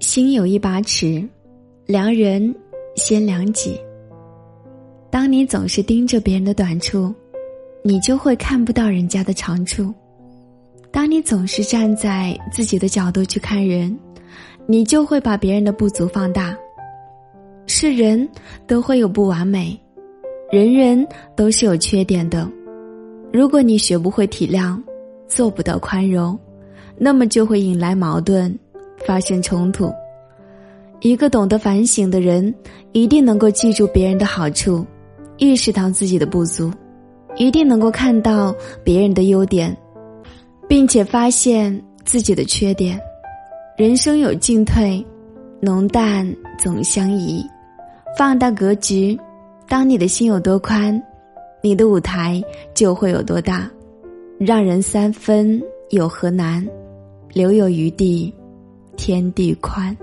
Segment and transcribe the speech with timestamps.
[0.00, 1.22] 心有一把尺，
[1.84, 2.54] 量人
[2.96, 3.78] 先量己。
[5.10, 7.14] 当你总是盯着别人的短处，
[7.84, 9.92] 你就会看不到人家的长处；
[10.90, 13.96] 当你总是站在自己的角度去看人，
[14.66, 16.56] 你就会把别人的不足放大。
[17.66, 18.26] 是人
[18.66, 19.78] 都会有不完美，
[20.50, 21.06] 人人
[21.36, 22.50] 都是有缺点的。
[23.30, 24.80] 如果你学不会体谅，
[25.28, 26.36] 做不到宽容，
[26.96, 28.58] 那么就会引来矛盾，
[29.06, 29.92] 发生冲突。
[31.00, 32.54] 一个懂得反省的人，
[32.92, 34.86] 一定能够记住别人的好处。
[35.38, 36.70] 意识到自己的不足，
[37.36, 39.74] 一定能够看到别人的优点，
[40.68, 43.00] 并且发现自己的缺点。
[43.78, 45.02] 人生有进退，
[45.58, 47.42] 浓淡总相宜。
[48.18, 49.18] 放大格局，
[49.66, 51.02] 当你的心有多宽，
[51.62, 52.42] 你的舞台
[52.74, 53.70] 就会有多大。
[54.38, 56.66] 让人三分有何难？
[57.32, 58.34] 留有余地，
[59.00, 59.96] 天地宽。